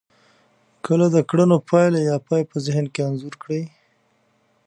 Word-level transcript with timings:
که 0.83 0.91
د 1.13 1.17
کړنو 1.29 1.57
پايله 1.69 1.99
يا 2.09 2.17
پای 2.27 2.41
په 2.51 2.57
ذهن 2.65 2.85
کې 2.93 3.01
انځور 3.07 3.35
کړی. 3.43 3.63